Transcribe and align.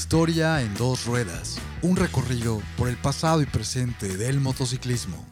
Historia 0.00 0.62
en 0.62 0.72
dos 0.76 1.06
ruedas. 1.06 1.58
Un 1.82 1.96
recorrido 1.96 2.62
por 2.76 2.88
el 2.88 2.96
pasado 2.96 3.42
y 3.42 3.46
presente 3.46 4.16
del 4.16 4.38
motociclismo. 4.40 5.26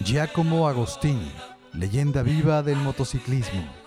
Giacomo 0.00 0.68
Agostini, 0.68 1.32
leyenda 1.72 2.22
viva 2.22 2.62
del 2.62 2.76
motociclismo. 2.76 3.83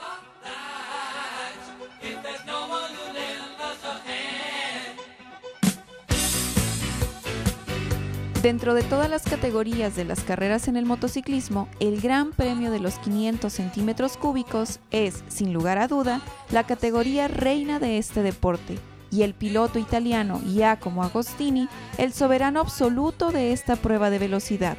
Dentro 8.47 8.73
de 8.73 8.83
todas 8.83 9.09
las 9.09 9.23
categorías 9.23 9.97
de 9.97 10.05
las 10.05 10.21
carreras 10.21 10.69
en 10.69 10.77
el 10.77 10.85
motociclismo, 10.85 11.67
el 11.81 11.99
Gran 11.99 12.31
Premio 12.31 12.71
de 12.71 12.79
los 12.79 12.97
500 12.99 13.51
centímetros 13.51 14.15
cúbicos 14.15 14.79
es, 14.89 15.21
sin 15.27 15.51
lugar 15.51 15.77
a 15.79 15.89
duda, 15.89 16.21
la 16.49 16.63
categoría 16.63 17.27
reina 17.27 17.77
de 17.77 17.97
este 17.97 18.23
deporte, 18.23 18.79
y 19.11 19.23
el 19.23 19.33
piloto 19.33 19.79
italiano 19.79 20.39
Giacomo 20.45 21.03
Agostini, 21.03 21.67
el 21.97 22.13
soberano 22.13 22.61
absoluto 22.61 23.33
de 23.33 23.51
esta 23.51 23.75
prueba 23.75 24.09
de 24.09 24.19
velocidad. 24.19 24.77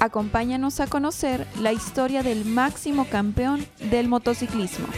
Acompáñanos 0.00 0.80
a 0.80 0.88
conocer 0.88 1.46
la 1.60 1.72
historia 1.72 2.24
del 2.24 2.44
máximo 2.44 3.06
campeón 3.08 3.64
del 3.88 4.08
motociclismo. 4.08 4.88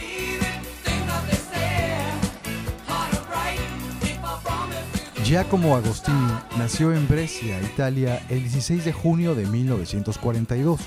Giacomo 5.23 5.77
Agostini 5.77 6.33
nació 6.57 6.93
en 6.93 7.07
Brescia, 7.07 7.61
Italia, 7.61 8.21
el 8.27 8.41
16 8.41 8.83
de 8.83 8.91
junio 8.91 9.35
de 9.35 9.45
1942. 9.45 10.81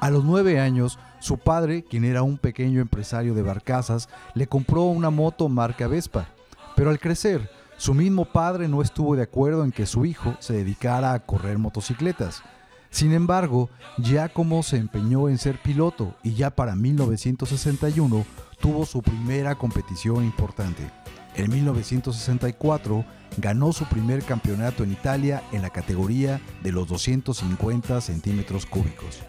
A 0.00 0.08
los 0.08 0.24
nueve 0.24 0.58
años, 0.58 0.98
su 1.20 1.36
padre, 1.36 1.84
quien 1.84 2.06
era 2.06 2.22
un 2.22 2.38
pequeño 2.38 2.80
empresario 2.80 3.34
de 3.34 3.42
barcazas, 3.42 4.08
le 4.32 4.46
compró 4.46 4.84
una 4.84 5.10
moto 5.10 5.50
marca 5.50 5.88
Vespa. 5.88 6.26
Pero 6.74 6.88
al 6.88 6.98
crecer, 6.98 7.50
su 7.76 7.92
mismo 7.92 8.24
padre 8.24 8.66
no 8.66 8.80
estuvo 8.80 9.14
de 9.14 9.24
acuerdo 9.24 9.62
en 9.62 9.72
que 9.72 9.84
su 9.84 10.06
hijo 10.06 10.36
se 10.38 10.54
dedicara 10.54 11.12
a 11.12 11.20
correr 11.20 11.58
motocicletas. 11.58 12.42
Sin 12.88 13.12
embargo, 13.12 13.68
Giacomo 13.98 14.62
se 14.62 14.78
empeñó 14.78 15.28
en 15.28 15.36
ser 15.36 15.60
piloto 15.60 16.14
y 16.22 16.32
ya 16.32 16.48
para 16.48 16.76
1961 16.76 18.24
tuvo 18.60 18.86
su 18.86 19.02
primera 19.02 19.54
competición 19.54 20.24
importante. 20.24 20.90
En 21.34 21.50
1964 21.50 23.04
ganó 23.38 23.72
su 23.72 23.84
primer 23.84 24.22
campeonato 24.24 24.84
en 24.84 24.92
Italia 24.92 25.42
en 25.52 25.62
la 25.62 25.70
categoría 25.70 26.40
de 26.62 26.72
los 26.72 26.88
250 26.88 28.00
centímetros 28.00 28.64
cúbicos. 28.64 29.20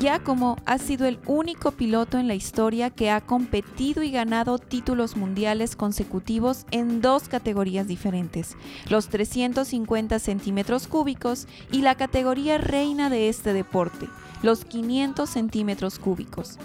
Giacomo 0.00 0.56
ha 0.64 0.78
sido 0.78 1.06
el 1.06 1.18
único 1.26 1.72
piloto 1.72 2.18
en 2.18 2.28
la 2.28 2.36
historia 2.36 2.90
que 2.90 3.10
ha 3.10 3.20
competido 3.20 4.04
y 4.04 4.12
ganado 4.12 4.58
títulos 4.58 5.16
mundiales 5.16 5.74
consecutivos 5.74 6.66
en 6.70 7.00
dos 7.00 7.28
categorías 7.28 7.88
diferentes, 7.88 8.56
los 8.88 9.08
350 9.08 10.20
centímetros 10.20 10.86
cúbicos 10.86 11.48
y 11.72 11.82
la 11.82 11.96
categoría 11.96 12.58
reina 12.58 13.10
de 13.10 13.28
este 13.28 13.52
deporte, 13.52 14.08
los 14.42 14.64
500 14.64 15.28
centímetros 15.28 15.98
cúbicos. 15.98 16.58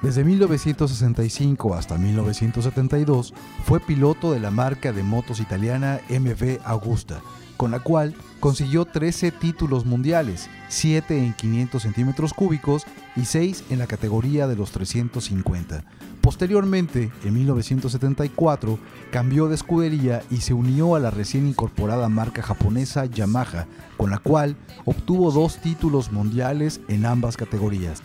Desde 0.00 0.22
1965 0.22 1.74
hasta 1.74 1.98
1972 1.98 3.34
fue 3.64 3.80
piloto 3.80 4.32
de 4.32 4.38
la 4.38 4.52
marca 4.52 4.92
de 4.92 5.02
motos 5.02 5.40
italiana 5.40 6.00
MV 6.08 6.60
Augusta, 6.64 7.20
con 7.56 7.72
la 7.72 7.80
cual 7.80 8.14
consiguió 8.40 8.84
13 8.84 9.32
títulos 9.32 9.84
mundiales, 9.86 10.48
7 10.68 11.18
en 11.18 11.34
500 11.34 11.82
centímetros 11.82 12.34
cúbicos 12.34 12.84
y 13.16 13.24
6 13.24 13.64
en 13.70 13.78
la 13.78 13.86
categoría 13.86 14.46
de 14.46 14.56
los 14.56 14.70
350. 14.70 15.84
Posteriormente, 16.20 17.10
en 17.24 17.34
1974, 17.34 18.78
cambió 19.10 19.48
de 19.48 19.54
escudería 19.54 20.22
y 20.30 20.38
se 20.38 20.52
unió 20.52 20.94
a 20.94 21.00
la 21.00 21.10
recién 21.10 21.48
incorporada 21.48 22.08
marca 22.08 22.42
japonesa 22.42 23.06
Yamaha, 23.06 23.66
con 23.96 24.10
la 24.10 24.18
cual 24.18 24.56
obtuvo 24.84 25.30
dos 25.30 25.56
títulos 25.56 26.12
mundiales 26.12 26.80
en 26.88 27.06
ambas 27.06 27.36
categorías. 27.36 28.02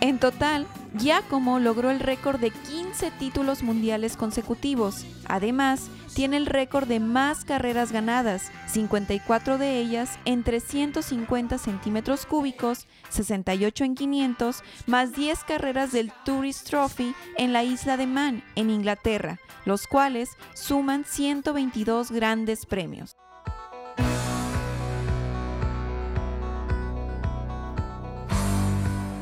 En 0.00 0.18
total, 0.18 0.66
Giacomo 0.96 1.58
logró 1.58 1.90
el 1.90 1.98
récord 1.98 2.38
de 2.38 2.50
15 2.50 3.10
títulos 3.18 3.64
mundiales 3.64 4.16
consecutivos. 4.16 5.04
Además, 5.26 5.90
tiene 6.18 6.36
el 6.36 6.46
récord 6.46 6.88
de 6.88 6.98
más 6.98 7.44
carreras 7.44 7.92
ganadas, 7.92 8.50
54 8.66 9.56
de 9.56 9.78
ellas 9.78 10.18
en 10.24 10.42
350 10.42 11.58
centímetros 11.58 12.26
cúbicos, 12.26 12.88
68 13.10 13.84
en 13.84 13.94
500, 13.94 14.64
más 14.88 15.12
10 15.12 15.44
carreras 15.44 15.92
del 15.92 16.10
Tourist 16.24 16.68
Trophy 16.68 17.14
en 17.36 17.52
la 17.52 17.62
isla 17.62 17.96
de 17.96 18.08
Man, 18.08 18.42
en 18.56 18.68
Inglaterra, 18.68 19.38
los 19.64 19.86
cuales 19.86 20.30
suman 20.54 21.04
122 21.04 22.10
grandes 22.10 22.66
premios. 22.66 23.16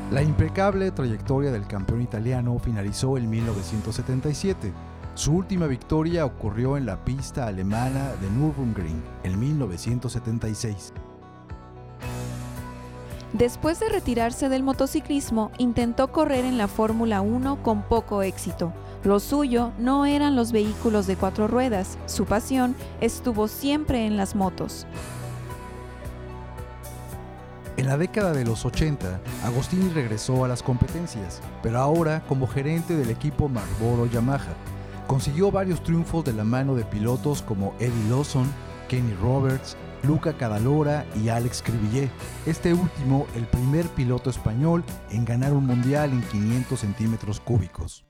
La 0.09 0.23
impecable 0.23 0.89
trayectoria 0.89 1.51
del 1.51 1.67
campeón 1.67 2.01
italiano 2.01 2.57
finalizó 2.57 3.19
en 3.19 3.29
1977. 3.29 4.73
Su 5.17 5.33
última 5.33 5.65
victoria 5.65 6.27
ocurrió 6.27 6.77
en 6.77 6.85
la 6.85 7.03
pista 7.03 7.47
alemana 7.47 8.11
de 8.21 8.29
Nürburgring 8.29 9.01
en 9.23 9.39
1976. 9.39 10.93
Después 13.33 13.79
de 13.79 13.89
retirarse 13.89 14.47
del 14.47 14.61
motociclismo, 14.61 15.49
intentó 15.57 16.11
correr 16.11 16.45
en 16.45 16.59
la 16.59 16.67
Fórmula 16.67 17.21
1 17.21 17.63
con 17.63 17.81
poco 17.81 18.21
éxito. 18.21 18.71
Lo 19.03 19.19
suyo 19.19 19.71
no 19.79 20.05
eran 20.05 20.35
los 20.35 20.51
vehículos 20.51 21.07
de 21.07 21.15
cuatro 21.15 21.47
ruedas, 21.47 21.97
su 22.05 22.25
pasión 22.25 22.75
estuvo 23.01 23.47
siempre 23.47 24.05
en 24.05 24.17
las 24.17 24.35
motos. 24.35 24.85
En 27.77 27.87
la 27.87 27.97
década 27.97 28.33
de 28.33 28.45
los 28.45 28.65
80, 28.65 29.19
Agostini 29.45 29.89
regresó 29.89 30.45
a 30.45 30.47
las 30.47 30.61
competencias, 30.61 31.41
pero 31.63 31.79
ahora 31.79 32.21
como 32.29 32.47
gerente 32.47 32.95
del 32.95 33.09
equipo 33.09 33.49
Marlboro 33.49 34.05
Yamaha. 34.05 34.76
Consiguió 35.07 35.51
varios 35.51 35.81
triunfos 35.83 36.25
de 36.25 36.33
la 36.33 36.43
mano 36.43 36.75
de 36.75 36.83
pilotos 36.83 37.41
como 37.41 37.73
Eddie 37.79 38.09
Lawson, 38.09 38.45
Kenny 38.89 39.13
Roberts, 39.15 39.77
Luca 40.03 40.33
Cadalora 40.33 41.05
y 41.15 41.29
Alex 41.29 41.63
Cribillet. 41.63 42.09
Este 42.45 42.73
último, 42.73 43.25
el 43.35 43.45
primer 43.47 43.87
piloto 43.87 44.29
español 44.29 44.83
en 45.09 45.23
ganar 45.23 45.53
un 45.53 45.65
mundial 45.65 46.11
en 46.11 46.21
500 46.23 46.79
centímetros 46.79 47.39
cúbicos. 47.39 48.03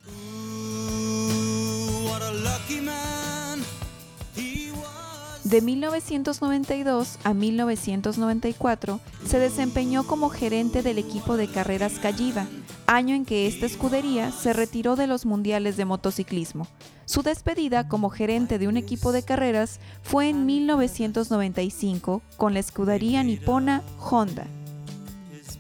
De 5.49 5.61
1992 5.61 7.19
a 7.23 7.33
1994 7.33 8.99
se 9.25 9.39
desempeñó 9.39 10.05
como 10.05 10.27
gerente 10.29 10.83
del 10.83 10.97
equipo 10.97 11.37
de 11.37 11.47
carreras 11.47 11.99
Calliva, 11.99 12.45
año 12.85 13.15
en 13.15 13.23
que 13.23 13.47
esta 13.47 13.65
escudería 13.65 14.33
se 14.33 14.51
retiró 14.51 14.97
de 14.97 15.07
los 15.07 15.25
mundiales 15.25 15.77
de 15.77 15.85
motociclismo. 15.85 16.67
Su 17.05 17.21
despedida 17.21 17.87
como 17.87 18.09
gerente 18.09 18.59
de 18.59 18.67
un 18.67 18.75
equipo 18.75 19.13
de 19.13 19.23
carreras 19.23 19.79
fue 20.01 20.27
en 20.27 20.45
1995 20.45 22.21
con 22.35 22.53
la 22.53 22.59
escudería 22.59 23.23
nipona 23.23 23.83
Honda. 24.01 24.47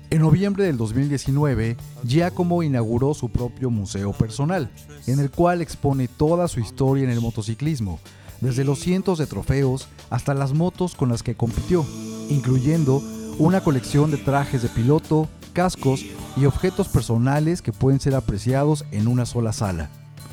En 0.09 0.21
noviembre 0.21 0.65
del 0.65 0.75
2019, 0.75 1.77
Giacomo 2.03 2.61
inauguró 2.61 3.13
su 3.13 3.29
propio 3.29 3.69
museo 3.69 4.11
personal, 4.11 4.69
en 5.05 5.19
el 5.19 5.31
cual 5.31 5.61
expone 5.61 6.09
toda 6.09 6.49
su 6.49 6.59
historia 6.59 7.05
en 7.05 7.09
el 7.09 7.21
motociclismo, 7.21 7.99
desde 8.41 8.63
los 8.63 8.79
cientos 8.79 9.17
de 9.17 9.27
trofeos 9.27 9.87
hasta 10.09 10.33
las 10.33 10.53
motos 10.53 10.95
con 10.95 11.09
las 11.09 11.23
que 11.23 11.35
compitió, 11.35 11.85
incluyendo 12.29 13.01
una 13.37 13.61
colección 13.61 14.11
de 14.11 14.17
trajes 14.17 14.61
de 14.61 14.69
piloto, 14.69 15.27
cascos 15.53 16.05
y 16.35 16.45
objetos 16.45 16.87
personales 16.87 17.61
que 17.61 17.73
pueden 17.73 17.99
ser 17.99 18.15
apreciados 18.15 18.85
en 18.91 19.07
una 19.07 19.25
sola 19.25 19.53
sala. 19.53 19.89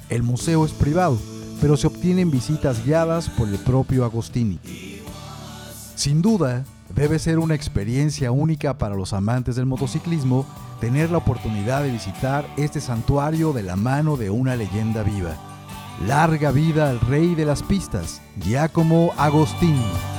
El 0.09 0.23
museo 0.23 0.65
es 0.65 0.73
privado, 0.73 1.19
pero 1.61 1.77
se 1.77 1.87
obtienen 1.87 2.31
visitas 2.31 2.85
guiadas 2.85 3.29
por 3.31 3.49
el 3.49 3.59
propio 3.59 4.05
Agostini. 4.05 4.59
Sin 5.97 6.21
duda, 6.23 6.65
debe 6.95 7.19
ser 7.19 7.39
una 7.39 7.55
experiencia 7.55 8.31
única 8.33 8.77
para 8.79 8.95
los 8.95 9.13
amantes 9.13 9.57
del 9.57 9.67
motociclismo 9.67 10.47
tener 10.81 11.11
la 11.11 11.19
oportunidad 11.19 11.83
de 11.83 11.91
visitar 11.91 12.47
este 12.57 12.81
santuario 12.81 13.53
de 13.53 13.63
la 13.63 13.77
mano 13.77 14.17
de 14.17 14.31
una 14.31 14.57
leyenda 14.57 15.03
viva. 15.03 15.54
Larga 16.01 16.51
vida 16.51 16.91
al 16.91 17.01
rey 17.01 17.35
de 17.35 17.45
las 17.45 17.63
pistas, 17.63 18.21
Giacomo 18.41 19.13
Agostini. 19.17 20.14